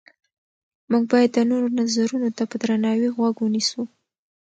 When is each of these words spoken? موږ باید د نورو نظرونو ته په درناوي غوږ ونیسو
موږ 0.91 1.03
باید 1.11 1.29
د 1.33 1.39
نورو 1.49 1.67
نظرونو 1.79 2.29
ته 2.37 2.43
په 2.49 2.55
درناوي 2.61 3.09
غوږ 3.15 3.35
ونیسو 3.39 3.81